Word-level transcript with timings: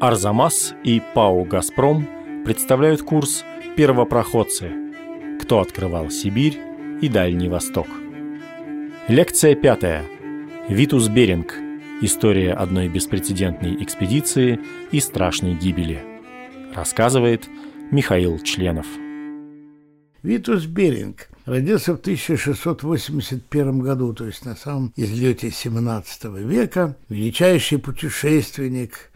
Арзамас 0.00 0.74
и 0.84 1.02
ПАО 1.12 1.42
«Газпром» 1.42 2.08
представляют 2.44 3.02
курс 3.02 3.44
«Первопроходцы. 3.76 4.70
Кто 5.42 5.58
открывал 5.58 6.08
Сибирь 6.10 6.56
и 7.02 7.08
Дальний 7.08 7.48
Восток». 7.48 7.88
Лекция 9.08 9.56
пятая. 9.56 10.04
Витус 10.68 11.08
Беринг. 11.08 11.52
История 12.00 12.52
одной 12.52 12.88
беспрецедентной 12.88 13.82
экспедиции 13.82 14.60
и 14.92 15.00
страшной 15.00 15.54
гибели. 15.54 16.00
Рассказывает 16.76 17.48
Михаил 17.90 18.38
Членов. 18.38 18.86
Витус 20.22 20.66
Беринг 20.66 21.28
родился 21.44 21.96
в 21.96 21.98
1681 21.98 23.80
году, 23.80 24.14
то 24.14 24.26
есть 24.26 24.44
на 24.44 24.54
самом 24.54 24.92
излете 24.94 25.50
17 25.50 26.24
века, 26.36 26.96
величайший 27.08 27.78
путешественник, 27.78 29.10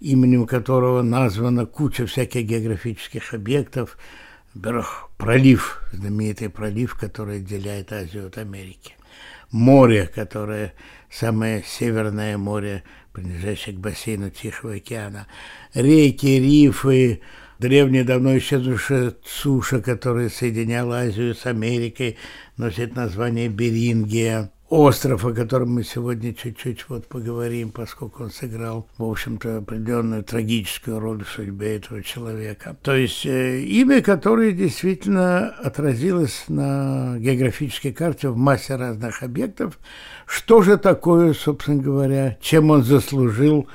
именем 0.00 0.46
которого 0.46 1.02
названа 1.02 1.66
куча 1.66 2.06
всяких 2.06 2.44
географических 2.46 3.34
объектов, 3.34 3.98
пролив, 5.16 5.82
знаменитый 5.92 6.48
пролив, 6.48 6.94
который 6.94 7.38
отделяет 7.38 7.92
Азию 7.92 8.26
от 8.26 8.38
Америки, 8.38 8.94
море, 9.50 10.10
которое 10.12 10.74
самое 11.10 11.62
северное 11.66 12.38
море, 12.38 12.82
принадлежащее 13.12 13.74
к 13.74 13.78
бассейну 13.78 14.30
Тихого 14.30 14.74
океана, 14.74 15.26
реки, 15.74 16.26
рифы, 16.26 17.20
древняя, 17.58 18.04
давно 18.04 18.36
исчезнувшая 18.38 19.14
суша, 19.24 19.80
которая 19.80 20.28
соединяла 20.28 21.00
Азию 21.00 21.34
с 21.34 21.46
Америкой, 21.46 22.16
носит 22.56 22.94
название 22.94 23.48
Берингия. 23.48 24.50
Остров, 24.70 25.24
о 25.24 25.32
котором 25.32 25.70
мы 25.70 25.82
сегодня 25.82 26.34
чуть-чуть 26.34 26.90
вот 26.90 27.06
поговорим, 27.06 27.70
поскольку 27.70 28.24
он 28.24 28.30
сыграл, 28.30 28.86
в 28.98 29.04
общем-то, 29.04 29.58
определенную 29.58 30.22
трагическую 30.22 31.00
роль 31.00 31.24
в 31.24 31.30
судьбе 31.30 31.76
этого 31.76 32.02
человека. 32.02 32.76
То 32.82 32.94
есть 32.94 33.24
э, 33.24 33.60
имя, 33.60 34.02
которое 34.02 34.52
действительно 34.52 35.48
отразилось 35.48 36.44
на 36.48 37.16
географической 37.18 37.94
карте 37.94 38.28
в 38.28 38.36
массе 38.36 38.76
разных 38.76 39.22
объектов. 39.22 39.78
Что 40.26 40.60
же 40.60 40.76
такое, 40.76 41.32
собственно 41.32 41.82
говоря, 41.82 42.36
чем 42.42 42.68
он 42.68 42.82
заслужил 42.82 43.68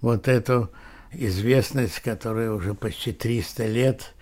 вот 0.00 0.28
эту 0.28 0.70
известность, 1.12 1.98
которая 1.98 2.52
уже 2.52 2.74
почти 2.74 3.10
300 3.10 3.66
лет 3.66 4.14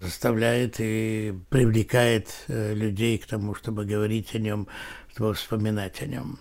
заставляет 0.00 0.76
и 0.80 1.34
привлекает 1.48 2.28
э, 2.48 2.74
людей 2.74 3.16
к 3.16 3.24
тому, 3.24 3.54
чтобы 3.54 3.86
говорить 3.86 4.34
о 4.34 4.38
нем, 4.38 4.68
чтобы 5.16 5.32
вспоминать 5.32 6.02
о 6.02 6.06
нем. 6.06 6.38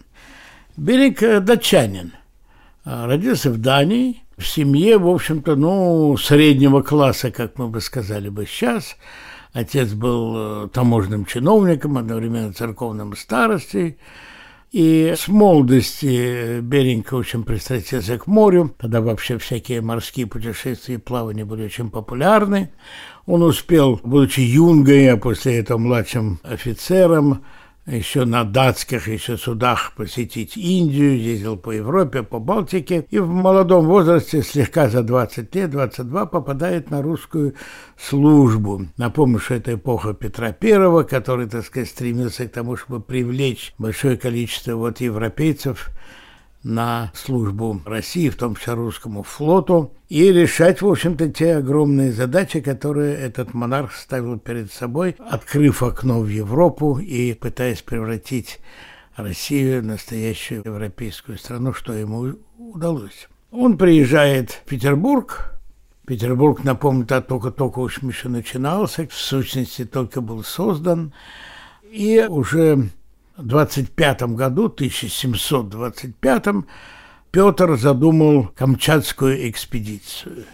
Беринг 0.75 1.23
э, 1.23 1.39
датчанин. 1.39 2.11
А, 2.83 3.07
родился 3.07 3.49
в 3.49 3.57
Дании, 3.57 4.21
в 4.37 4.45
семье, 4.45 4.97
в 4.97 5.07
общем-то, 5.07 5.55
ну, 5.55 6.17
среднего 6.17 6.81
класса, 6.81 7.31
как 7.31 7.57
мы 7.57 7.69
бы 7.69 7.79
сказали 7.79 8.27
бы 8.27 8.45
сейчас. 8.45 8.97
Отец 9.53 9.93
был 9.93 10.33
э, 10.65 10.67
таможенным 10.73 11.23
чиновником, 11.25 11.97
одновременно 11.97 12.51
церковным 12.51 13.15
старостой. 13.15 13.97
И 14.73 15.13
с 15.15 15.29
молодости 15.29 16.59
Беринг 16.59 17.13
очень 17.13 17.45
пристрастился 17.45 18.17
к 18.17 18.27
морю. 18.27 18.75
Тогда 18.77 18.99
вообще 18.99 19.37
всякие 19.37 19.79
морские 19.79 20.27
путешествия 20.27 20.95
и 20.95 20.97
плавания 20.97 21.45
были 21.45 21.63
очень 21.63 21.89
популярны. 21.89 22.71
Он 23.25 23.41
успел, 23.41 24.01
будучи 24.03 24.41
юнгой, 24.41 25.09
а 25.09 25.15
после 25.15 25.59
этого 25.59 25.77
младшим 25.77 26.41
офицером, 26.43 27.45
еще 27.85 28.25
на 28.25 28.43
датских 28.43 29.07
еще 29.07 29.37
судах 29.37 29.93
посетить 29.95 30.57
Индию, 30.57 31.19
ездил 31.19 31.55
по 31.55 31.71
Европе, 31.71 32.23
по 32.23 32.39
Балтике, 32.39 33.05
и 33.11 33.19
в 33.19 33.27
молодом 33.29 33.85
возрасте, 33.85 34.41
слегка 34.41 34.89
за 34.89 35.03
20 35.03 35.53
лет, 35.53 35.69
22, 35.69 36.25
попадает 36.25 36.89
на 36.89 37.01
русскую 37.01 37.53
службу. 37.97 38.87
Напомню, 38.97 39.39
что 39.39 39.55
это 39.55 39.75
эпоха 39.75 40.13
Петра 40.13 40.51
Первого, 40.51 41.03
который, 41.03 41.47
так 41.47 41.65
сказать, 41.65 41.89
стремился 41.89 42.47
к 42.47 42.51
тому, 42.51 42.75
чтобы 42.75 43.01
привлечь 43.01 43.73
большое 43.77 44.17
количество 44.17 44.75
вот 44.75 44.99
европейцев 44.99 45.91
на 46.65 47.11
службу 47.13 47.79
России, 47.85 48.29
в 48.29 48.35
том 48.35 48.55
числе 48.55 48.73
русскому 48.73 49.21
флоту, 49.21 49.93
и 50.09 50.31
решать, 50.33 50.81
в 50.81 50.87
общем-то, 50.87 51.29
те 51.29 51.57
огромные 51.57 52.11
задачи, 52.11 52.59
которые 52.59 53.15
этот 53.15 53.53
монарх 53.53 53.93
ставил 53.93 54.39
перед 54.39 54.71
собой, 54.71 55.15
открыв 55.29 55.83
окно 55.83 56.21
в 56.21 56.27
Европу 56.27 56.97
и 56.97 57.33
пытаясь 57.33 57.83
превратить 57.83 58.59
Россию 59.15 59.83
в 59.83 59.85
настоящую 59.85 60.63
европейскую 60.65 61.37
страну, 61.37 61.71
что 61.71 61.93
ему 61.93 62.33
удалось. 62.57 63.29
Он 63.51 63.77
приезжает 63.77 64.49
в 64.49 64.63
Петербург, 64.63 65.51
Петербург, 66.07 66.63
напомню, 66.63 67.05
только-только 67.05 67.77
уж 67.77 68.01
еще 68.01 68.27
начинался, 68.27 69.07
в 69.07 69.13
сущности 69.13 69.85
только 69.85 70.19
был 70.19 70.43
создан, 70.43 71.13
и 71.91 72.25
уже 72.27 72.89
25 73.37 74.21
году, 74.35 74.65
1725, 74.65 76.45
Петр 77.31 77.75
задумал 77.75 78.49
Камчатскую 78.55 79.49
экспедицию. 79.49 80.45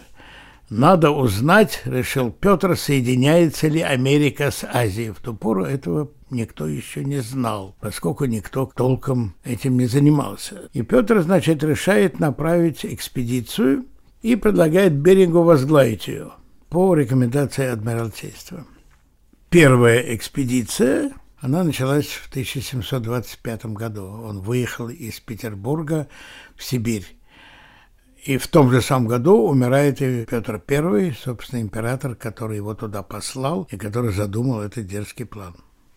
Надо 0.68 1.10
узнать, 1.10 1.82
решил 1.84 2.30
Петр, 2.30 2.76
соединяется 2.76 3.68
ли 3.68 3.82
Америка 3.82 4.50
с 4.50 4.64
Азией. 4.64 5.10
В 5.10 5.20
ту 5.20 5.34
пору 5.34 5.64
этого 5.64 6.10
никто 6.30 6.66
еще 6.66 7.04
не 7.04 7.20
знал, 7.20 7.76
поскольку 7.78 8.24
никто 8.24 8.70
толком 8.74 9.34
этим 9.44 9.76
не 9.76 9.86
занимался. 9.86 10.70
И 10.72 10.80
Петр, 10.82 11.20
значит, 11.20 11.62
решает 11.62 12.20
направить 12.20 12.86
экспедицию 12.86 13.84
и 14.22 14.34
предлагает 14.34 14.94
Берингу 14.94 15.42
возглавить 15.42 16.08
ее 16.08 16.32
по 16.70 16.94
рекомендации 16.94 17.66
Адмиралтейства. 17.66 18.64
Первая 19.50 20.00
экспедиция 20.16 21.12
она 21.42 21.64
началась 21.64 22.06
в 22.06 22.28
1725 22.30 23.66
году. 23.66 24.04
Он 24.04 24.40
выехал 24.40 24.88
из 24.88 25.18
Петербурга 25.18 26.06
в 26.56 26.62
Сибирь. 26.62 27.04
И 28.24 28.38
в 28.38 28.46
том 28.46 28.70
же 28.70 28.80
самом 28.80 29.08
году 29.08 29.48
умирает 29.48 30.00
и 30.00 30.24
Петр 30.24 30.62
I, 30.68 31.12
собственно, 31.20 31.60
император, 31.60 32.14
который 32.14 32.58
его 32.58 32.74
туда 32.74 33.02
послал 33.02 33.66
и 33.72 33.76
который 33.76 34.12
задумал 34.12 34.60
этот 34.60 34.86
дерзкий 34.86 35.24
план. 35.24 35.56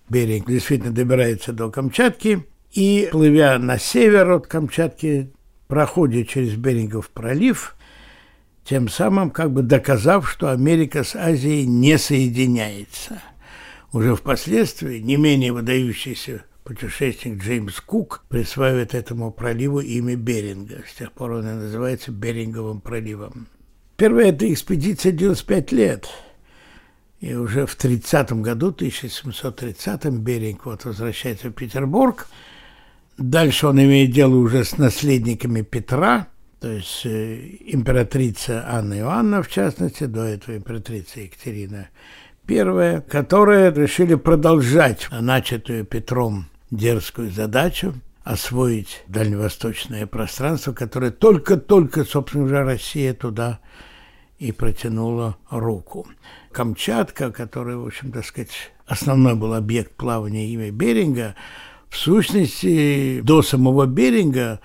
Беринг 0.09 0.47
действительно 0.47 0.91
добирается 0.91 1.53
до 1.53 1.69
Камчатки 1.69 2.44
и, 2.72 3.07
плывя 3.12 3.59
на 3.59 3.77
север 3.77 4.31
от 4.31 4.47
Камчатки, 4.47 5.31
проходит 5.67 6.27
через 6.27 6.56
Берингов 6.56 7.12
пролив, 7.12 7.75
тем 8.63 8.89
самым 8.89 9.29
как 9.29 9.51
бы 9.51 9.62
доказав, 9.62 10.27
что 10.27 10.50
Америка 10.50 11.03
с 11.03 11.16
Азией 11.16 11.67
не 11.67 12.00
соединяется– 12.00 13.22
уже 13.95 14.16
впоследствии 14.16 15.00
не 15.00 15.16
менее 15.16 15.53
выдающийся 15.53 16.44
путешественник 16.66 17.41
Джеймс 17.41 17.79
Кук 17.79 18.25
присваивает 18.28 18.94
этому 18.94 19.31
проливу 19.31 19.79
имя 19.79 20.16
Беринга. 20.16 20.83
С 20.85 20.95
тех 20.95 21.13
пор 21.13 21.31
он 21.31 21.47
и 21.47 21.53
называется 21.53 22.11
Беринговым 22.11 22.81
проливом. 22.81 23.47
Первая 23.95 24.33
эта 24.33 24.51
экспедиция 24.51 25.13
длилась 25.13 25.44
пять 25.44 25.72
лет. 25.72 26.09
И 27.22 27.33
уже 27.35 27.66
в 27.66 27.75
30 27.75 28.33
году, 28.33 28.72
1730-м, 28.72 30.19
Беринг 30.19 30.66
вот 30.66 30.83
возвращается 30.83 31.47
в 31.47 31.53
Петербург. 31.53 32.27
Дальше 33.17 33.67
он 33.67 33.81
имеет 33.81 34.12
дело 34.12 34.35
уже 34.35 34.66
с 34.66 34.77
наследниками 34.77 35.62
Петра, 35.62 36.27
то 36.59 36.69
есть 36.69 37.06
э, 37.06 37.57
императрица 37.67 38.66
Анна 38.67 38.95
Иоанна, 38.95 39.41
в 39.41 39.47
частности, 39.47 40.03
до 40.03 40.23
этого 40.23 40.57
императрица 40.57 41.22
Екатерина 41.22 41.88
Первое, 42.47 43.01
которые 43.01 43.73
решили 43.73 44.13
продолжать 44.13 45.07
начатую 45.09 45.83
Петром 45.83 46.45
дерзкую 46.69 47.31
задачу 47.31 47.95
освоить 48.23 49.03
дальневосточное 49.07 50.06
пространство, 50.06 50.72
которое 50.72 51.09
только-только, 51.09 52.03
собственно 52.03 52.45
говоря, 52.45 52.63
Россия 52.63 53.15
туда 53.15 53.59
и 54.38 54.51
протянула 54.51 55.38
руку. 55.50 56.07
Камчатка, 56.51 57.31
которая, 57.31 57.77
в 57.77 57.88
общем, 57.88 58.12
так 58.12 58.24
сказать, 58.24 58.71
основной 58.86 59.33
был 59.33 59.56
объект 59.56 59.95
плавания 59.95 60.47
имя 60.50 60.69
Беринга, 60.69 61.33
в 61.89 61.97
сущности, 61.97 63.21
до 63.21 63.42
самого 63.42 63.88
Беринга 63.88 64.59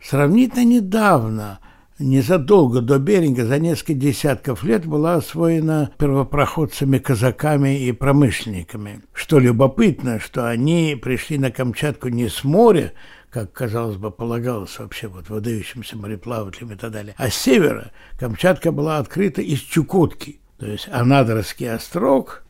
сравнительно 0.00 0.64
недавно– 0.64 1.60
незадолго 2.02 2.80
до 2.80 2.98
Беринга, 2.98 3.46
за 3.46 3.58
несколько 3.58 3.94
десятков 3.94 4.64
лет, 4.64 4.86
была 4.86 5.14
освоена 5.14 5.90
первопроходцами, 5.98 6.98
казаками 6.98 7.86
и 7.86 7.92
промышленниками. 7.92 9.00
Что 9.12 9.38
любопытно, 9.38 10.20
что 10.20 10.48
они 10.48 10.98
пришли 11.00 11.38
на 11.38 11.50
Камчатку 11.50 12.08
не 12.08 12.28
с 12.28 12.44
моря, 12.44 12.92
как, 13.30 13.52
казалось 13.52 13.96
бы, 13.96 14.10
полагалось 14.10 14.78
вообще 14.78 15.08
вот 15.08 15.30
выдающимся 15.30 15.96
мореплавателям 15.96 16.72
и 16.72 16.76
так 16.76 16.92
далее, 16.92 17.14
а 17.16 17.30
с 17.30 17.34
севера. 17.34 17.90
Камчатка 18.18 18.72
была 18.72 18.98
открыта 18.98 19.40
из 19.40 19.60
Чукотки. 19.60 20.40
То 20.58 20.66
есть 20.66 20.88
Анадырский 20.92 21.72
острог, 21.72 22.44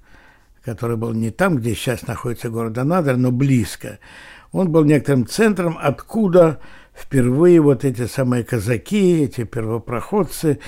который 0.64 0.96
был 0.96 1.12
не 1.12 1.30
там, 1.30 1.56
где 1.56 1.74
сейчас 1.74 2.06
находится 2.06 2.50
город 2.50 2.76
Анадырь, 2.78 3.16
но 3.16 3.30
близко, 3.30 4.00
он 4.50 4.70
был 4.70 4.84
некоторым 4.84 5.26
центром, 5.26 5.78
откуда 5.80 6.60
впервые 6.94 7.60
вот 7.60 7.84
эти 7.84 8.06
самые 8.06 8.44
казаки, 8.44 9.22
эти 9.22 9.44
первопроходцы, 9.44 10.58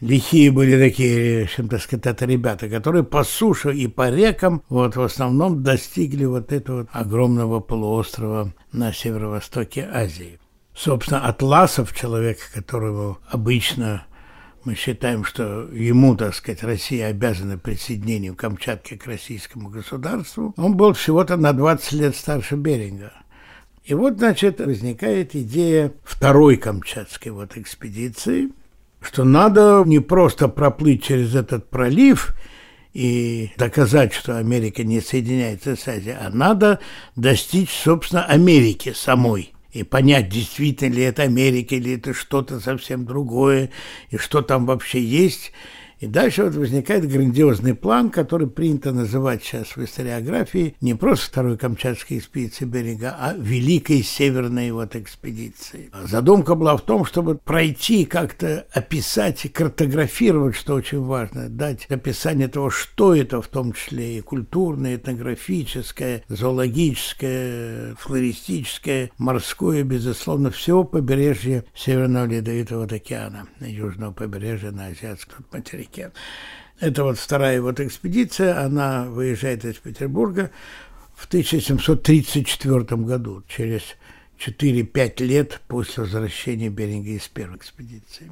лихие 0.00 0.50
были 0.50 0.78
такие, 0.78 1.40
в 1.40 1.44
общем, 1.44 1.68
так 1.68 1.82
сказать, 1.82 2.06
это 2.06 2.24
ребята, 2.24 2.68
которые 2.68 3.04
по 3.04 3.24
суше 3.24 3.74
и 3.74 3.86
по 3.86 4.10
рекам 4.10 4.62
вот 4.68 4.96
в 4.96 5.02
основном 5.02 5.62
достигли 5.62 6.24
вот 6.24 6.52
этого 6.52 6.86
огромного 6.92 7.60
полуострова 7.60 8.52
на 8.72 8.92
северо-востоке 8.92 9.88
Азии. 9.92 10.38
Собственно, 10.74 11.26
Атласов, 11.26 11.92
человек, 11.92 12.38
которого 12.54 13.18
обычно 13.28 14.04
мы 14.64 14.74
считаем, 14.74 15.24
что 15.24 15.62
ему, 15.72 16.16
так 16.16 16.34
сказать, 16.34 16.62
Россия 16.62 17.08
обязана 17.08 17.58
присоединению 17.58 18.36
Камчатки 18.36 18.96
к 18.96 19.06
российскому 19.06 19.70
государству, 19.70 20.52
он 20.56 20.76
был 20.76 20.92
всего-то 20.92 21.36
на 21.36 21.52
20 21.52 21.92
лет 21.92 22.14
старше 22.14 22.54
Беринга. 22.56 23.12
И 23.88 23.94
вот, 23.94 24.18
значит, 24.18 24.60
возникает 24.60 25.34
идея 25.34 25.92
второй 26.04 26.58
Камчатской 26.58 27.32
вот 27.32 27.56
экспедиции, 27.56 28.50
что 29.00 29.24
надо 29.24 29.82
не 29.86 29.98
просто 29.98 30.48
проплыть 30.48 31.04
через 31.04 31.34
этот 31.34 31.70
пролив 31.70 32.36
и 32.92 33.50
доказать, 33.56 34.12
что 34.12 34.36
Америка 34.36 34.84
не 34.84 35.00
соединяется 35.00 35.74
с 35.74 35.88
Азией, 35.88 36.16
а 36.20 36.28
надо 36.28 36.80
достичь, 37.16 37.70
собственно, 37.70 38.26
Америки 38.26 38.92
самой– 38.94 39.54
и 39.72 39.82
понять, 39.82 40.30
действительно 40.30 40.94
ли 40.94 41.02
это 41.02 41.22
Америка 41.22 41.74
или 41.74 41.96
это 41.96 42.14
что-то 42.14 42.58
совсем 42.58 43.04
другое, 43.04 43.70
и 44.10 44.16
что 44.16 44.40
там 44.40 44.64
вообще 44.64 45.00
есть, 45.00 45.52
и 46.00 46.06
дальше 46.06 46.44
вот 46.44 46.54
возникает 46.54 47.08
грандиозный 47.08 47.74
план, 47.74 48.10
который 48.10 48.48
принято 48.48 48.92
называть 48.92 49.42
сейчас 49.42 49.76
в 49.76 49.84
историографии 49.84 50.76
не 50.80 50.94
просто 50.94 51.26
второй 51.26 51.58
Камчатской 51.58 52.18
экспедиции 52.18 52.64
берега, 52.64 53.16
а 53.18 53.34
Великой 53.36 54.02
Северной 54.02 54.70
вот 54.70 54.94
экспедиции. 54.94 55.90
Задумка 56.04 56.54
была 56.54 56.76
в 56.76 56.82
том, 56.82 57.04
чтобы 57.04 57.36
пройти, 57.36 58.04
как-то 58.04 58.66
описать 58.72 59.44
и 59.44 59.48
картографировать, 59.48 60.54
что 60.54 60.74
очень 60.74 61.02
важно, 61.02 61.48
дать 61.48 61.86
описание 61.86 62.48
того, 62.48 62.70
что 62.70 63.14
это 63.14 63.42
в 63.42 63.48
том 63.48 63.72
числе 63.72 64.18
и 64.18 64.20
культурное, 64.20 64.96
этнографическое, 64.96 66.22
зоологическое, 66.28 67.94
флористическое, 67.96 69.10
морское, 69.18 69.82
безусловно, 69.82 70.50
всего 70.50 70.84
побережья 70.84 71.64
Северного 71.74 72.26
Ледовитого 72.26 72.84
океана, 72.84 73.48
южного 73.60 74.12
побережья 74.12 74.70
на 74.70 74.86
Азиатском 74.86 75.44
материке. 75.52 75.87
Америке. 75.88 76.12
Это 76.80 77.02
вот 77.02 77.18
вторая 77.18 77.60
вот 77.60 77.80
экспедиция, 77.80 78.64
она 78.64 79.06
выезжает 79.06 79.64
из 79.64 79.76
Петербурга 79.76 80.50
в 81.14 81.26
1734 81.26 82.80
году, 83.02 83.42
через 83.48 83.82
4-5 84.38 85.24
лет 85.24 85.60
после 85.66 86.04
возвращения 86.04 86.68
Беринга 86.68 87.10
из 87.10 87.26
первой 87.26 87.56
экспедиции. 87.56 88.30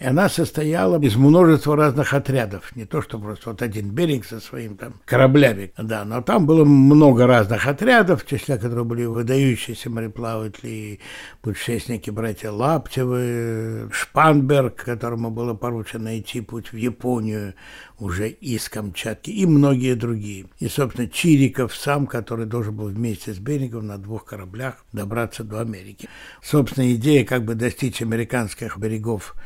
И 0.00 0.04
она 0.04 0.28
состояла 0.28 1.00
из 1.00 1.14
множества 1.14 1.76
разных 1.76 2.14
отрядов. 2.14 2.74
Не 2.74 2.84
то, 2.84 3.00
что 3.00 3.18
просто 3.18 3.50
вот 3.50 3.62
один 3.62 3.90
берег 3.90 4.24
со 4.24 4.40
своим 4.40 4.76
там 4.76 4.94
кораблями. 5.04 5.72
Да, 5.78 6.04
но 6.04 6.20
там 6.20 6.46
было 6.46 6.64
много 6.64 7.26
разных 7.28 7.66
отрядов, 7.68 8.24
в 8.24 8.26
числе 8.26 8.58
которых 8.58 8.86
были 8.86 9.04
выдающиеся 9.04 9.90
мореплаватели 9.90 10.98
путешественники 11.42 12.10
братья 12.10 12.50
Лаптевы, 12.50 13.88
Шпанберг, 13.92 14.74
которому 14.74 15.30
было 15.30 15.54
поручено 15.54 16.04
найти 16.04 16.40
путь 16.40 16.72
в 16.72 16.76
Японию 16.76 17.54
уже 18.00 18.28
из 18.28 18.68
Камчатки, 18.68 19.30
и 19.30 19.46
многие 19.46 19.94
другие. 19.94 20.46
И, 20.58 20.68
собственно, 20.68 21.08
Чириков 21.08 21.74
сам, 21.74 22.08
который 22.08 22.46
должен 22.46 22.74
был 22.74 22.88
вместе 22.88 23.32
с 23.32 23.38
Берингом 23.38 23.86
на 23.86 23.98
двух 23.98 24.24
кораблях 24.24 24.84
добраться 24.92 25.44
до 25.44 25.60
Америки. 25.60 26.08
Собственно, 26.42 26.92
идея 26.94 27.24
как 27.24 27.44
бы 27.44 27.54
достичь 27.54 28.02
американских 28.02 28.76
берегов 28.76 29.36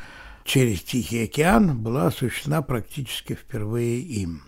через 0.48 0.82
Тихий 0.82 1.24
океан 1.24 1.78
была 1.78 2.06
осуществлена 2.06 2.62
практически 2.62 3.34
впервые 3.34 4.00
им. 4.00 4.44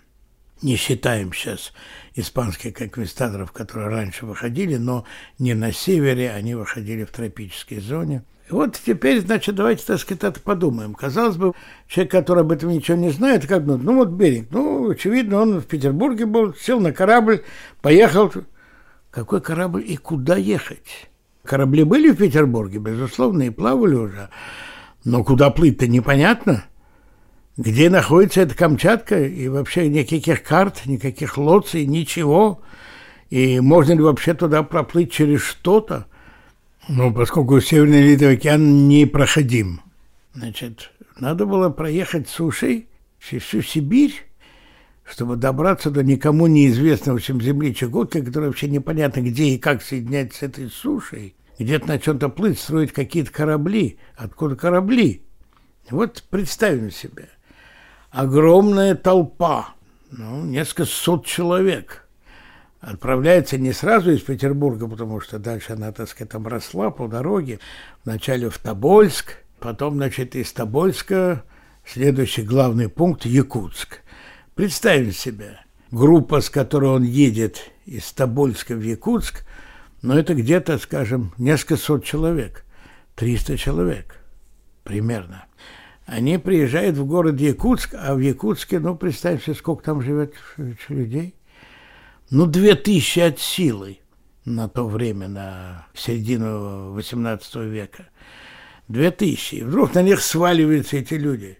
Не 0.62 0.76
считаем 0.76 1.32
сейчас 1.32 1.72
испанских 2.14 2.74
конквистадоров, 2.74 3.52
которые 3.52 3.88
раньше 3.88 4.26
выходили, 4.26 4.76
но 4.76 5.04
не 5.38 5.54
на 5.54 5.72
севере, 5.72 6.32
они 6.32 6.54
выходили 6.54 7.04
в 7.04 7.10
тропической 7.10 7.80
зоне. 7.80 8.24
И 8.48 8.52
вот 8.52 8.80
теперь, 8.84 9.20
значит, 9.20 9.54
давайте, 9.54 9.84
так 9.86 9.98
сказать, 10.00 10.42
подумаем. 10.42 10.94
Казалось 10.94 11.36
бы, 11.36 11.52
человек, 11.86 12.10
который 12.10 12.40
об 12.40 12.52
этом 12.52 12.70
ничего 12.70 12.96
не 12.96 13.10
знает, 13.10 13.46
как 13.46 13.64
бы, 13.64 13.76
ну 13.76 13.96
вот 13.96 14.08
Беринг, 14.08 14.48
ну, 14.50 14.90
очевидно, 14.90 15.42
он 15.42 15.60
в 15.60 15.66
Петербурге 15.66 16.24
был, 16.24 16.54
сел 16.54 16.80
на 16.80 16.92
корабль, 16.92 17.44
поехал. 17.82 18.32
Какой 19.10 19.40
корабль 19.40 19.84
и 19.86 19.96
куда 19.96 20.36
ехать? 20.36 21.10
Корабли 21.44 21.84
были 21.84 22.10
в 22.10 22.16
Петербурге, 22.16 22.78
безусловно, 22.78 23.42
и 23.42 23.50
плавали 23.50 23.94
уже. 23.94 24.30
Но 25.04 25.24
куда 25.24 25.50
плыть-то 25.50 25.86
непонятно. 25.86 26.64
Где 27.56 27.90
находится 27.90 28.42
эта 28.42 28.54
Камчатка, 28.54 29.22
и 29.22 29.48
вообще 29.48 29.88
никаких 29.88 30.42
карт, 30.42 30.82
никаких 30.86 31.36
лоций, 31.36 31.86
ничего. 31.86 32.60
И 33.28 33.60
можно 33.60 33.92
ли 33.92 34.00
вообще 34.00 34.34
туда 34.34 34.62
проплыть 34.62 35.12
через 35.12 35.42
что-то? 35.42 36.06
Ну, 36.88 37.12
поскольку 37.12 37.60
Северный 37.60 38.02
Ледовый 38.02 38.36
океан 38.36 38.88
непроходим. 38.88 39.80
Значит, 40.34 40.90
надо 41.18 41.46
было 41.46 41.70
проехать 41.70 42.28
сушей 42.28 42.88
всю 43.18 43.62
Сибирь, 43.62 44.14
чтобы 45.04 45.36
добраться 45.36 45.90
до 45.90 46.02
никому 46.02 46.46
неизвестного, 46.46 47.18
общем, 47.18 47.40
земли 47.40 47.74
Чукотки, 47.74 48.22
которая 48.22 48.50
вообще 48.50 48.68
непонятно 48.68 49.20
где 49.20 49.44
и 49.50 49.58
как 49.58 49.82
соединять 49.82 50.34
с 50.34 50.42
этой 50.42 50.70
сушей 50.70 51.34
где-то 51.64 51.88
на 51.88 51.98
чем-то 51.98 52.28
плыть, 52.28 52.58
строить 52.58 52.92
какие-то 52.92 53.30
корабли. 53.30 53.98
Откуда 54.16 54.56
корабли? 54.56 55.22
Вот 55.90 56.24
представим 56.30 56.90
себе. 56.90 57.28
Огромная 58.10 58.94
толпа, 58.94 59.74
ну, 60.10 60.44
несколько 60.44 60.84
сот 60.84 61.26
человек, 61.26 62.08
отправляется 62.80 63.58
не 63.58 63.72
сразу 63.72 64.10
из 64.10 64.20
Петербурга, 64.20 64.88
потому 64.88 65.20
что 65.20 65.38
дальше 65.38 65.74
она, 65.74 65.92
так 65.92 66.08
сказать, 66.08 66.30
там 66.30 66.46
росла 66.46 66.90
по 66.90 67.08
дороге, 67.08 67.60
вначале 68.04 68.48
в 68.48 68.58
Тобольск, 68.58 69.36
потом, 69.58 69.96
значит, 69.96 70.34
из 70.36 70.52
Тобольска 70.52 71.44
следующий 71.84 72.42
главный 72.42 72.88
пункт– 72.88 73.24
Якутск. 73.26 74.00
Представим 74.54 75.12
себе, 75.12 75.60
группа, 75.90 76.40
с 76.40 76.50
которой 76.50 76.90
он 76.90 77.02
едет 77.02 77.70
из 77.84 78.10
Тобольска 78.12 78.74
в 78.74 78.80
Якутск, 78.80 79.44
но 80.02 80.18
это 80.18 80.34
где-то, 80.34 80.78
скажем, 80.78 81.32
несколько 81.38 81.76
сот 81.76 82.04
человек, 82.04 82.64
300 83.16 83.56
человек 83.56 84.20
примерно. 84.82 85.44
Они 86.06 86.38
приезжают 86.38 86.96
в 86.96 87.06
город 87.06 87.40
Якутск, 87.40 87.94
а 87.96 88.14
в 88.14 88.18
Якутске, 88.18 88.80
ну, 88.80 88.96
представьте, 88.96 89.54
сколько 89.54 89.84
там 89.84 90.02
живет 90.02 90.34
людей. 90.88 91.36
Ну, 92.30 92.46
две 92.46 92.74
тысячи 92.74 93.20
от 93.20 93.38
силы 93.38 93.98
на 94.44 94.68
то 94.68 94.88
время, 94.88 95.28
на 95.28 95.86
середину 95.94 96.98
XVIII 96.98 97.68
века. 97.68 98.08
Две 98.88 99.12
тысячи. 99.12 99.56
И 99.56 99.62
вдруг 99.62 99.94
на 99.94 100.02
них 100.02 100.20
сваливаются 100.20 100.96
эти 100.96 101.14
люди. 101.14 101.59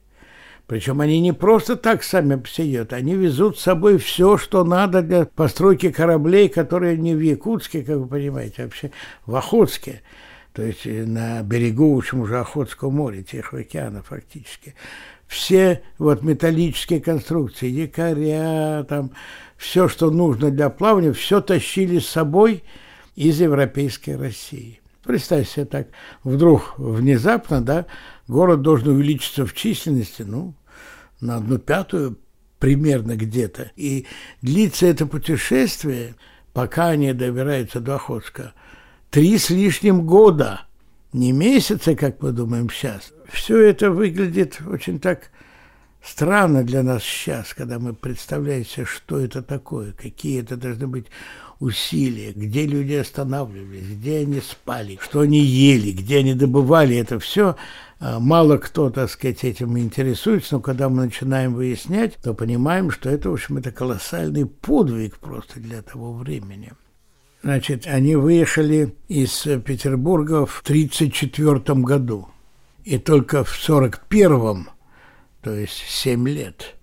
Причем 0.71 1.01
они 1.01 1.19
не 1.19 1.33
просто 1.33 1.75
так 1.75 2.05
сами 2.05 2.37
обсеют, 2.37 2.93
они 2.93 3.17
везут 3.17 3.59
с 3.59 3.63
собой 3.63 3.99
все, 3.99 4.37
что 4.39 4.63
надо 4.63 5.03
для 5.03 5.25
постройки 5.27 5.91
кораблей, 5.91 6.49
которые 6.49 6.97
не 6.97 7.17
в 7.17 7.21
Якутске, 7.21 7.83
как 7.83 7.97
вы 7.97 8.07
понимаете, 8.07 8.63
а 8.63 8.65
вообще 8.67 8.93
в 9.27 9.35
Охотске. 9.35 10.03
То 10.53 10.63
есть 10.63 10.87
э, 10.87 11.05
на 11.07 11.43
берегу, 11.43 11.93
в 11.93 11.99
общем, 11.99 12.21
уже 12.21 12.39
Охотского 12.39 12.91
моря, 12.91 13.21
Тихого 13.21 13.63
океана 13.63 14.05
фактически. 14.05 14.77
Все 15.27 15.83
вот 15.99 16.23
металлические 16.23 17.01
конструкции, 17.01 17.67
якоря, 17.67 18.85
там, 18.85 19.11
все, 19.57 19.89
что 19.89 20.13
нужно 20.13 20.53
для 20.53 20.71
плавания, 20.71 21.13
все 21.13 21.41
тащили 21.41 21.99
с 21.99 22.07
собой 22.07 22.63
из 23.17 23.41
европейской 23.41 24.17
России. 24.17 24.81
Представьте 25.03 25.51
себе 25.51 25.65
так, 25.65 25.89
вдруг, 26.23 26.75
внезапно, 26.79 27.61
да, 27.61 27.87
город 28.29 28.63
должен 28.63 28.91
увеличиться 28.91 29.45
в 29.47 29.53
численности, 29.53 30.23
ну, 30.23 30.55
на 31.21 31.37
одну 31.37 31.59
пятую 31.59 32.19
примерно 32.59 33.17
где-то. 33.17 33.73
И 33.77 34.07
длится 34.43 34.87
это 34.87 35.07
путешествие, 35.07 36.15
пока 36.53 36.89
они 36.89 37.13
добираются 37.13 37.81
до 37.81 37.97
Охотска, 37.97 38.53
три 39.11 39.39
с 39.39 39.51
лишним 39.51 40.07
года, 40.07 40.63
не 41.13 41.33
месяца, 41.33 41.97
как 41.97 42.23
мы 42.23 42.33
думаем 42.33 42.71
сейчас. 42.71 43.13
Все 43.29 43.59
это 43.61 43.91
выглядит 43.91 44.61
очень 44.67 45.01
так 45.01 45.31
странно 46.03 46.65
для 46.65 46.83
нас 46.83 47.03
сейчас, 47.03 47.55
когда 47.55 47.79
мы 47.79 47.95
представляем 47.95 48.65
себе, 48.65 48.85
что 48.85 49.19
это 49.19 49.43
такое, 49.43 49.93
какие 49.93 50.41
это 50.41 50.57
должны 50.57 50.87
быть 50.87 51.07
усилия, 51.61 52.33
где 52.33 52.67
люди 52.67 52.95
останавливались, 52.95 53.87
где 53.87 54.19
они 54.19 54.41
спали, 54.41 54.99
что 55.01 55.21
они 55.21 55.41
ели, 55.41 55.93
где 55.93 56.19
они 56.19 56.35
добывали 56.35 56.97
это 56.97 57.21
все– 57.21 57.57
а, 58.03 58.19
мало 58.19 58.57
кто, 58.57 58.89
так 58.89 59.11
сказать, 59.11 59.45
этим 59.45 59.79
интересуется, 59.79 60.55
но 60.55 60.61
когда 60.61 60.89
мы 60.89 61.05
начинаем 61.05 61.53
выяснять, 61.53 62.17
то 62.17 62.33
понимаем, 62.33 62.91
что 62.91 63.11
это, 63.11 63.29
в 63.29 63.35
общем, 63.35 63.59
это 63.59 63.73
колоссальный 63.73 64.47
подвиг 64.47 65.19
просто 65.19 65.61
для 65.61 65.83
того 65.83 66.15
времени. 66.15 66.73
Значит, 67.43 67.87
они 67.87 68.17
выехали 68.17 68.95
из 69.09 69.47
Петербурга 69.65 70.47
в 70.47 70.63
1934 70.63 71.79
году. 71.81 72.29
И 72.85 72.97
только 72.97 73.45
в 73.45 73.53
1941, 73.53 74.69
то 75.43 75.55
есть 75.55 75.85
7 75.87 76.27
лет, 76.27 76.77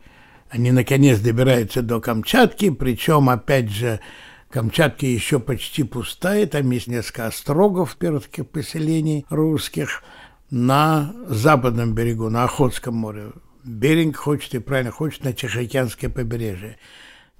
они 0.50 0.72
наконец 0.72 1.20
добираются 1.20 1.82
до 1.82 2.00
Камчатки, 2.00 2.70
причем, 2.70 3.30
опять 3.30 3.72
же, 3.72 4.00
Камчатка 4.50 5.06
еще 5.06 5.40
почти 5.40 5.84
пустая, 5.84 6.48
там 6.48 6.72
есть 6.72 6.88
несколько 6.88 7.28
острогов 7.28 7.98
первых 7.98 8.30
поселений 8.52 9.26
русских 9.30 10.04
на 10.50 11.14
западном 11.28 11.94
берегу, 11.94 12.30
на 12.30 12.46
Охотском 12.46 12.96
море. 12.96 13.32
Беринг 13.66 14.16
хочет, 14.16 14.56
и 14.56 14.60
правильно 14.60 14.92
хочет, 14.92 15.26
на 15.26 15.34
Тихоокеанское 15.34 16.10
побережье. 16.10 16.78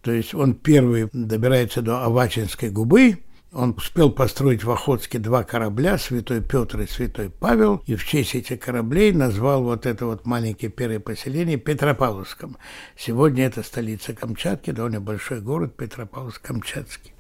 То 0.02 0.12
есть 0.12 0.34
он 0.34 0.54
первый 0.54 1.10
добирается 1.14 1.82
до 1.82 2.04
Авачинской 2.04 2.70
губы, 2.70 3.20
он 3.52 3.74
успел 3.78 4.12
построить 4.12 4.64
в 4.64 4.72
Охотске 4.72 5.20
два 5.20 5.44
корабля, 5.44 5.98
Святой 5.98 6.42
Петр 6.42 6.82
и 6.82 6.88
Святой 6.88 7.30
Павел, 7.30 7.82
и 7.86 7.96
в 7.96 8.06
честь 8.06 8.36
этих 8.36 8.60
кораблей 8.60 9.12
назвал 9.12 9.64
вот 9.64 9.86
это 9.86 10.06
вот 10.06 10.26
маленькое 10.26 10.72
первое 10.72 11.00
поселение 11.00 11.58
Петропавловском. 11.58 12.58
Сегодня 12.96 13.46
это 13.46 13.64
столица 13.64 14.14
Камчатки, 14.14 14.72
довольно 14.72 15.02
большой 15.02 15.42
город 15.42 15.76
Петропавловск-Камчатский. 15.78 17.17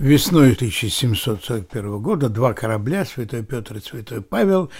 Весной 0.00 0.52
1741 0.52 1.98
года 2.00 2.30
два 2.30 2.54
корабля, 2.54 3.04
Святой 3.04 3.44
Петр 3.44 3.76
и 3.76 3.80
Святой 3.80 4.22
Павел, 4.22 4.70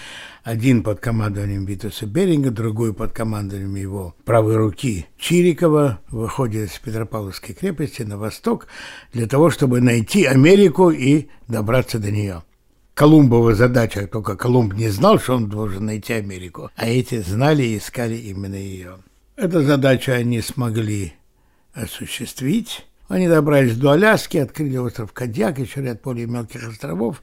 один 0.43 0.81
под 0.81 0.99
командованием 0.99 1.63
Витуса 1.63 2.07
Беринга, 2.07 2.49
другой 2.49 2.91
под 2.91 3.11
командованием 3.11 3.75
его 3.75 4.15
правой 4.25 4.55
руки 4.55 5.05
Чирикова, 5.19 5.99
выходит 6.09 6.71
из 6.71 6.79
Петропавловской 6.79 7.53
крепости 7.53 8.01
на 8.01 8.17
восток 8.17 8.65
для 9.13 9.27
того, 9.27 9.51
чтобы 9.51 9.79
найти 9.79 10.25
Америку 10.25 10.89
и 10.89 11.27
добраться 11.47 11.99
до 11.99 12.09
нее. 12.09 12.41
Колумбова 12.95 13.53
задача, 13.53 14.07
только 14.07 14.35
Колумб 14.35 14.73
не 14.73 14.89
знал, 14.89 15.19
что 15.19 15.35
он 15.35 15.49
должен 15.49 15.85
найти 15.85 16.13
Америку, 16.13 16.71
а 16.75 16.87
эти 16.87 17.21
знали 17.21 17.61
и 17.61 17.77
искали 17.77 18.15
именно 18.15 18.55
ее. 18.55 18.97
Эту 19.35 19.61
задачу 19.61 20.13
они 20.13 20.41
смогли 20.41 21.13
осуществить. 21.75 22.87
Они 23.11 23.27
добрались 23.27 23.75
до 23.75 23.91
Аляски, 23.91 24.37
открыли 24.37 24.77
остров 24.77 25.11
Кадьяк, 25.11 25.59
еще 25.59 25.81
ряд 25.81 26.01
более 26.01 26.27
мелких 26.27 26.65
островов, 26.65 27.21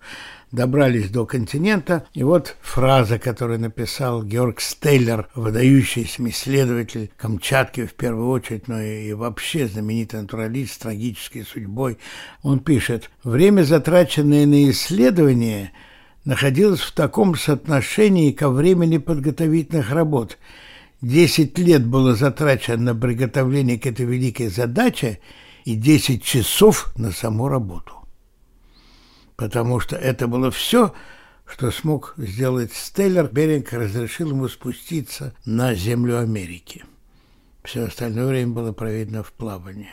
добрались 0.52 1.08
до 1.08 1.24
континента. 1.24 2.06
И 2.12 2.22
вот 2.22 2.56
фраза, 2.60 3.18
которую 3.18 3.58
написал 3.58 4.22
Георг 4.22 4.60
Стейлер, 4.60 5.30
выдающийся 5.34 6.22
исследователь 6.28 7.10
Камчатки 7.16 7.86
в 7.86 7.94
первую 7.94 8.28
очередь, 8.28 8.68
но 8.68 8.78
и 8.82 9.14
вообще 9.14 9.66
знаменитый 9.66 10.20
натуралист 10.20 10.74
с 10.74 10.78
трагической 10.78 11.42
судьбой. 11.42 11.96
Он 12.42 12.60
пишет, 12.60 13.08
«Время, 13.24 13.62
затраченное 13.62 14.44
на 14.44 14.68
исследование, 14.68 15.72
находилось 16.26 16.80
в 16.80 16.92
таком 16.92 17.34
соотношении 17.34 18.32
ко 18.32 18.50
времени 18.50 18.98
подготовительных 18.98 19.90
работ. 19.90 20.36
Десять 21.00 21.56
лет 21.56 21.86
было 21.86 22.14
затрачено 22.14 22.92
на 22.92 22.94
приготовление 22.94 23.78
к 23.78 23.86
этой 23.86 24.04
великой 24.04 24.48
задаче– 24.48 25.20
и 25.68 25.74
10 25.74 26.22
часов 26.24 26.94
на 26.96 27.12
саму 27.12 27.46
работу. 27.46 27.92
Потому 29.36 29.80
что 29.80 29.96
это 29.96 30.26
было 30.26 30.50
все, 30.50 30.94
что 31.44 31.70
смог 31.70 32.14
сделать 32.16 32.72
Стеллер. 32.72 33.28
Беринг 33.30 33.74
разрешил 33.74 34.30
ему 34.30 34.48
спуститься 34.48 35.34
на 35.44 35.74
землю 35.74 36.20
Америки. 36.20 36.86
Все 37.64 37.84
остальное 37.84 38.28
время 38.28 38.52
было 38.52 38.72
проведено 38.72 39.22
в 39.22 39.30
плавании. 39.32 39.90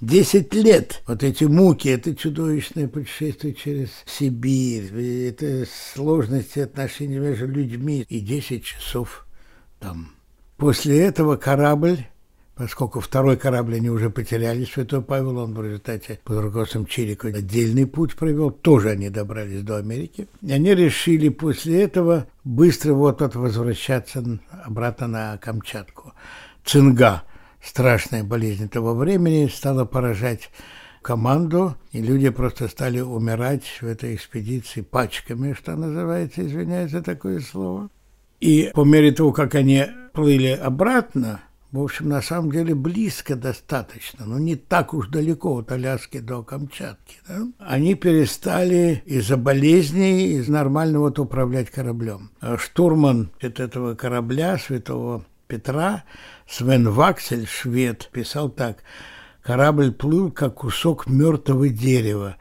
Десять 0.00 0.54
лет 0.54 1.02
вот 1.06 1.22
эти 1.22 1.44
муки, 1.44 1.88
это 1.88 2.16
чудовищное 2.16 2.88
путешествие 2.88 3.52
через 3.52 3.90
Сибирь, 4.06 4.94
это 5.28 5.66
сложности 5.92 6.60
отношений 6.60 7.18
между 7.18 7.46
людьми 7.46 8.06
и 8.08 8.20
десять 8.20 8.64
часов 8.64 9.26
там. 9.78 10.14
После 10.56 10.98
этого 11.02 11.36
корабль 11.36 12.06
Поскольку 12.56 13.00
второй 13.00 13.36
корабль 13.36 13.74
они 13.74 13.90
уже 13.90 14.08
потеряли, 14.08 14.64
Святой 14.64 15.02
Павел, 15.02 15.36
он 15.36 15.52
в 15.52 15.62
результате 15.62 16.20
под 16.24 16.38
руководством 16.38 16.86
Чирика 16.86 17.28
отдельный 17.28 17.86
путь 17.86 18.16
провел, 18.16 18.50
тоже 18.50 18.90
они 18.90 19.10
добрались 19.10 19.60
до 19.60 19.76
Америки. 19.76 20.26
И 20.40 20.50
они 20.52 20.74
решили 20.74 21.28
после 21.28 21.82
этого 21.82 22.26
быстро 22.44 22.94
вот 22.94 23.20
вот 23.20 23.34
возвращаться 23.34 24.24
обратно 24.64 25.06
на 25.06 25.36
Камчатку. 25.36 26.14
Цинга, 26.64 27.24
страшная 27.62 28.24
болезнь 28.24 28.70
того 28.70 28.94
времени, 28.94 29.50
стала 29.54 29.84
поражать 29.84 30.48
команду, 31.02 31.76
и 31.92 32.00
люди 32.00 32.30
просто 32.30 32.68
стали 32.68 33.00
умирать 33.00 33.64
в 33.82 33.86
этой 33.86 34.14
экспедиции 34.14 34.80
пачками, 34.80 35.52
что 35.52 35.76
называется, 35.76 36.40
извиняюсь 36.40 36.90
за 36.90 37.02
такое 37.02 37.40
слово. 37.40 37.90
И 38.40 38.70
по 38.74 38.84
мере 38.84 39.12
того, 39.12 39.32
как 39.32 39.54
они 39.54 39.84
плыли 40.14 40.48
обратно, 40.48 41.42
в 41.76 41.82
общем, 41.82 42.08
на 42.08 42.22
самом 42.22 42.50
деле 42.50 42.74
близко 42.74 43.36
достаточно, 43.36 44.24
но 44.24 44.38
не 44.38 44.56
так 44.56 44.94
уж 44.94 45.08
далеко 45.08 45.58
от 45.58 45.70
Аляски 45.70 46.18
до 46.18 46.42
Камчатки. 46.42 47.16
Да? 47.28 47.46
Они 47.58 47.94
перестали 47.94 49.02
из-за 49.06 49.36
болезней, 49.36 50.38
из 50.38 50.48
нормального 50.48 51.04
вот 51.04 51.18
управлять 51.18 51.70
кораблем. 51.70 52.30
А 52.40 52.56
штурман 52.58 53.30
этого 53.40 53.94
корабля, 53.94 54.58
святого 54.58 55.24
Петра, 55.46 56.04
Свен 56.48 56.88
Ваксель, 56.88 57.46
швед, 57.46 58.08
писал 58.12 58.48
так. 58.48 58.78
Корабль 59.42 59.92
плыл, 59.92 60.32
как 60.32 60.54
кусок 60.54 61.06
мертвого 61.06 61.68
дерева, 61.68 62.36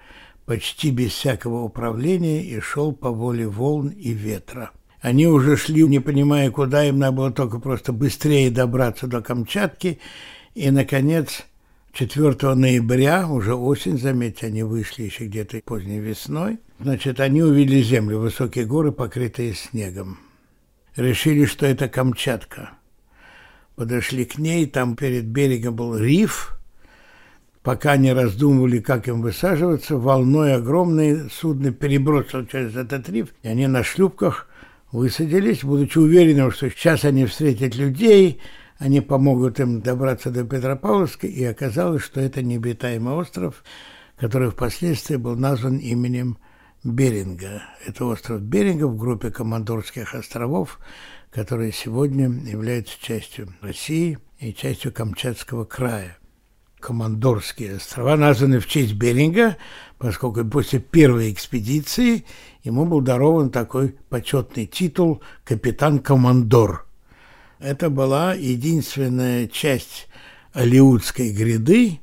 почти 0.45 0.91
без 0.91 1.11
всякого 1.11 1.61
управления 1.61 2.43
и 2.43 2.59
шел 2.59 2.93
по 2.93 3.11
воле 3.11 3.47
волн 3.47 3.89
и 3.89 4.11
ветра. 4.11 4.71
Они 5.05 5.27
уже 5.27 5.55
шли, 5.55 5.83
не 5.83 5.99
понимая 5.99 6.49
куда, 6.49 6.83
им 6.83 6.97
надо 6.97 7.11
было 7.11 7.31
только 7.31 7.59
просто 7.59 7.93
быстрее 7.93 8.49
добраться 8.49 9.05
до 9.05 9.21
Камчатки. 9.21 9.99
И, 10.55 10.71
наконец, 10.71 11.45
4 11.93 12.55
ноября, 12.55 13.27
уже 13.27 13.53
осень, 13.53 13.99
заметьте, 13.99 14.47
они 14.47 14.63
вышли 14.63 15.03
еще 15.03 15.27
где-то 15.27 15.61
поздней 15.63 15.99
весной, 15.99 16.57
значит, 16.79 17.19
они 17.19 17.43
увидели 17.43 17.83
землю, 17.83 18.17
высокие 18.17 18.65
горы, 18.65 18.91
покрытые 18.91 19.53
снегом. 19.53 20.17
Решили, 20.95 21.45
что 21.45 21.67
это 21.67 21.87
Камчатка. 21.87 22.71
Подошли 23.75 24.25
к 24.25 24.39
ней, 24.39 24.65
там 24.65 24.95
перед 24.95 25.25
берегом 25.25 25.75
был 25.75 25.95
риф, 25.95 26.57
пока 27.61 27.91
они 27.91 28.11
раздумывали, 28.11 28.79
как 28.79 29.07
им 29.07 29.21
высаживаться, 29.21 29.97
волной 29.97 30.55
огромное 30.55 31.29
судно 31.29 31.71
перебросило 31.71 32.43
через 32.47 32.75
этот 32.75 33.07
риф, 33.07 33.35
и 33.43 33.49
они 33.49 33.67
на 33.67 33.83
шлюпках 33.83 34.47
высадились, 34.91 35.63
будучи 35.63 35.97
уверенным, 35.97 36.51
что 36.51 36.69
сейчас 36.69 37.05
они 37.05 37.25
встретят 37.25 37.75
людей, 37.75 38.41
они 38.77 39.01
помогут 39.01 39.59
им 39.59 39.81
добраться 39.81 40.31
до 40.31 40.43
Петропавловска, 40.43 41.27
и 41.27 41.43
оказалось, 41.43 42.03
что 42.03 42.19
это 42.19 42.41
необитаемый 42.41 43.13
остров, 43.13 43.63
который 44.17 44.51
впоследствии 44.51 45.15
был 45.15 45.35
назван 45.35 45.77
именем 45.77 46.37
Беринга. 46.83 47.63
Это 47.85 48.05
остров 48.05 48.41
Беринга 48.41 48.85
в 48.87 48.97
группе 48.97 49.31
Командорских 49.31 50.13
островов, 50.13 50.79
которые 51.31 51.71
сегодня 51.71 52.29
являются 52.29 53.01
частью 53.01 53.53
России 53.61 54.19
и 54.39 54.53
частью 54.53 54.93
Камчатского 54.93 55.65
края. 55.65 56.17
Командорские 56.79 57.77
острова 57.77 58.15
названы 58.15 58.59
в 58.59 58.67
честь 58.67 58.93
Беринга, 58.93 59.57
поскольку 59.97 60.43
после 60.45 60.79
первой 60.79 61.31
экспедиции 61.31 62.25
ему 62.63 62.85
был 62.85 63.01
дарован 63.01 63.49
такой 63.49 63.95
почетный 64.09 64.65
титул 64.65 65.21
«Капитан-командор». 65.43 66.85
Это 67.59 67.89
была 67.89 68.33
единственная 68.33 69.47
часть 69.47 70.07
Алиутской 70.53 71.31
гряды, 71.31 71.99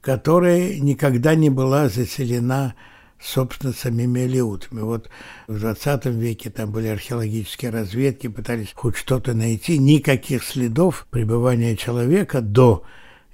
которая 0.00 0.78
никогда 0.78 1.34
не 1.34 1.50
была 1.50 1.88
заселена 1.88 2.74
собственно, 3.20 3.72
самими 3.72 4.22
алиутами. 4.22 4.80
Вот 4.80 5.08
в 5.46 5.58
20 5.58 6.06
веке 6.06 6.50
там 6.50 6.70
были 6.70 6.88
археологические 6.88 7.70
разведки, 7.70 8.28
пытались 8.28 8.72
хоть 8.74 8.96
что-то 8.96 9.34
найти. 9.34 9.78
Никаких 9.78 10.44
следов 10.44 11.06
пребывания 11.10 11.76
человека 11.76 12.40
до 12.40 12.84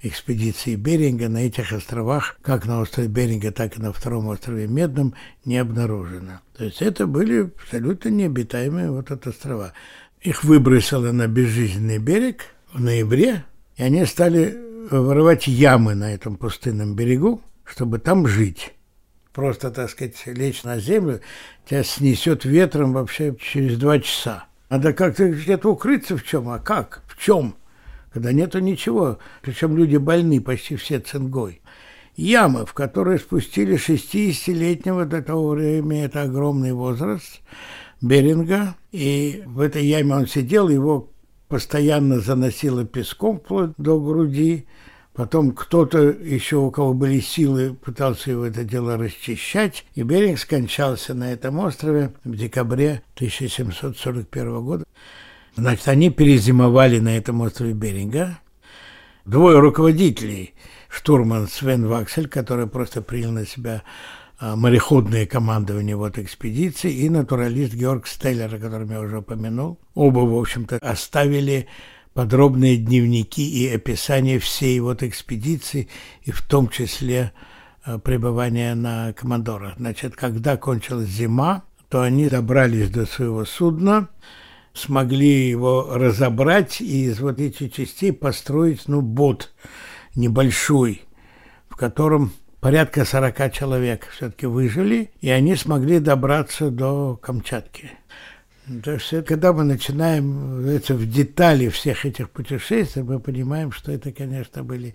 экспедиции 0.03 0.75
Беринга 0.75 1.29
на 1.29 1.47
этих 1.47 1.73
островах, 1.73 2.37
как 2.43 2.67
на 2.67 2.81
острове 2.81 3.09
Беринга, 3.09 3.53
так 3.53 3.79
и 3.79 3.83
на 3.83 3.93
втором 3.93 4.27
острове 4.27 4.67
Медном, 4.67 5.15
не 5.45 5.59
обнаружено. 5.59 6.41
То 6.57 6.65
есть 6.65 6.83
это 6.83 7.07
были 7.07 7.51
абсолютно 7.63 8.09
необитаемые 8.09 8.91
вот 8.91 9.11
эти 9.11 9.29
острова. 9.29 9.73
Их 10.21 10.45
выбросило 10.45 11.13
на 11.13 11.29
безжизненный 11.29 11.99
берег 11.99 12.47
в 12.73 12.81
ноябре, 12.81 13.45
и 13.77 13.83
они 13.83 14.05
стали 14.05 14.59
вырывать 14.91 15.47
ямы 15.47 15.95
на 15.95 16.13
этом 16.13 16.37
пустынном 16.37 16.95
берегу, 16.95 17.41
чтобы 17.65 17.99
там 17.99 18.27
жить. 18.27 18.73
Просто, 19.33 19.71
так 19.71 19.89
сказать, 19.89 20.21
лечь 20.27 20.63
на 20.65 20.79
землю, 20.79 21.21
тебя 21.65 21.83
снесет 21.85 22.45
ветром 22.45 22.93
вообще 22.93 23.35
через 23.41 23.79
два 23.79 23.99
часа. 23.99 24.45
Надо 24.69 24.93
как-то 24.93 25.29
где-то 25.29 25.71
укрыться 25.71 26.17
в 26.17 26.25
чем, 26.25 26.49
а 26.49 26.59
как, 26.59 27.03
в 27.07 27.19
чем– 27.19 27.55
когда 28.13 28.33
нету 28.33 28.59
ничего, 28.59 29.19
причем 29.41 29.77
люди 29.77 29.97
больны 29.97 30.41
почти 30.41 30.77
все 30.77 31.01
цингой. 31.01 31.63
ямы, 32.15 32.67
в 32.67 32.75
которые 32.75 33.19
спустили 33.19 33.77
60-летнего 33.77 35.07
до 35.07 35.23
того 35.23 35.51
времени, 35.51 36.05
это 36.05 36.23
огромный 36.23 36.73
возраст, 36.73 37.41
Беринга. 38.03 38.77
И 38.91 39.43
в 39.47 39.61
этой 39.61 39.87
яме 39.87 40.15
он 40.15 40.27
сидел, 40.27 40.69
его 40.69 41.11
постоянно 41.49 42.21
заносило 42.21 42.85
песком 42.85 43.39
вплоть 43.39 43.73
до 43.79 43.99
груди. 43.99 44.67
Потом 45.15 45.53
кто-то 45.53 45.99
еще, 46.09 46.57
у 46.57 46.71
кого 46.71 46.95
были 46.95 47.21
силы, 47.21 47.75
пытался 47.75 48.31
его 48.31 48.47
это 48.47 48.65
дело 48.65 48.97
расчищать. 48.97 49.85
И 49.95 50.03
Беринг 50.03 50.39
скончался 50.39 51.15
на 51.15 51.33
этом 51.33 51.59
острове 51.59 52.13
в 52.25 52.35
декабре 52.35 53.03
1741 53.17 54.65
года. 54.65 54.85
Значит, 55.57 55.89
они 55.89 56.11
перезимовали 56.11 56.99
на 56.99 57.17
этом 57.17 57.41
острове 57.43 57.75
Беринга. 57.75 58.39
Двое 59.25 59.59
руководителей, 59.59 60.55
штурман 60.89 61.47
Свен 61.47 61.87
Ваксель, 61.87 62.29
который 62.29 62.67
просто 62.67 63.03
принял 63.03 63.31
на 63.31 63.47
себя 63.47 63.83
а, 64.39 64.57
мореходное 64.57 65.27
командование 65.27 65.95
вот 65.95 66.19
экспедиции, 66.19 66.93
и 66.93 67.09
натуралист 67.09 67.75
Георг 67.75 68.09
Стеллер, 68.09 68.53
о 68.53 68.59
котором 68.59 68.91
я 68.91 69.01
уже 69.01 69.19
упомянул. 69.19 69.79
Оба, 69.95 70.21
в 70.21 70.37
общем-то, 70.37 70.79
оставили 70.79 71.69
подробные 72.15 72.77
дневники 72.77 73.49
и 73.49 73.69
описание 73.69 74.39
всей 74.39 74.81
вот 74.81 75.03
экспедиции, 75.03 75.89
и 76.23 76.33
в 76.33 76.43
том 76.43 76.69
числе 76.69 77.33
а, 77.85 77.99
пребывания 77.99 78.75
на 78.75 79.13
Командора. 79.13 79.75
Значит, 79.77 80.17
когда 80.17 80.57
кончилась 80.57 81.09
зима, 81.09 81.63
то 81.89 82.01
они 82.01 82.29
добрались 82.29 82.91
до 82.91 83.07
своего 83.07 83.45
судна, 83.45 84.09
смогли 84.75 85.49
его 85.49 85.89
разобрать 85.97 86.81
и 86.81 87.05
из 87.05 87.21
вот 87.21 87.41
этих 87.41 87.73
частей 87.73 88.13
построить, 88.13 88.89
ну, 88.89 89.01
бот 89.01 89.53
небольшой, 90.15 91.03
в 91.69 91.77
котором 91.77 92.33
порядка 92.61 93.05
40 93.05 93.53
человек 93.53 94.09
все-таки 94.15 94.47
выжили, 94.47 95.11
и 95.21 95.31
они 95.31 95.57
смогли 95.57 95.99
добраться 95.99 96.71
до 96.71 97.17
Камчатки. 97.17 97.91
То 98.85 98.93
есть, 98.93 99.27
когда 99.27 99.53
мы 99.53 99.65
начинаем 99.65 100.67
это 100.69 100.95
в 100.95 101.11
детали 101.11 101.69
всех 101.69 102.07
этих 102.07 102.31
путешествий, 102.31 103.03
мы 103.03 103.19
понимаем, 103.19 103.73
что 103.73 103.91
это, 103.91 104.13
конечно, 104.13 104.63
были 104.63 104.95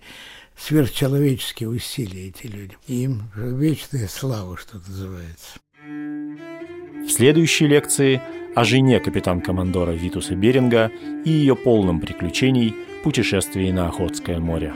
сверхчеловеческие 0.56 1.68
усилия 1.68 2.28
эти 2.28 2.46
люди. 2.46 2.76
Им 2.86 3.30
вечная 3.36 4.08
слава, 4.08 4.56
что 4.56 4.78
называется. 4.78 5.58
В 5.84 7.10
следующей 7.10 7.66
лекции 7.66 8.22
о 8.58 8.64
жене 8.64 8.98
капитан-командора 8.98 9.92
Витуса 9.92 10.34
Беринга 10.34 10.90
и 11.24 11.30
ее 11.30 11.54
полном 11.54 12.00
приключений 12.00 12.74
путешествии 13.04 13.70
на 13.70 13.86
Охотское 13.86 14.40
море. 14.40 14.74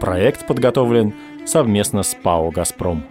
Проект 0.00 0.48
подготовлен 0.48 1.14
совместно 1.46 2.02
с 2.02 2.16
ПАО 2.16 2.50
«Газпром». 2.50 3.04